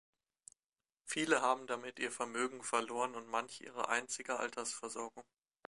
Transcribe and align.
Viele 1.05 1.43
haben 1.43 1.67
damit 1.67 1.99
ihr 1.99 2.11
Vermögen 2.11 2.63
verloren 2.63 3.13
und 3.13 3.27
manche 3.29 3.65
ihre 3.65 3.87
einzige 3.89 4.39
Altersversorgung. 4.39 5.23